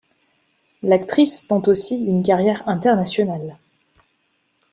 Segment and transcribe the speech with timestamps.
[0.81, 3.55] L'actrice tente aussi une carrière internationale.